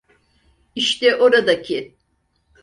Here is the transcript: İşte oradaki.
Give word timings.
İşte 0.75 1.15
oradaki. 1.15 1.95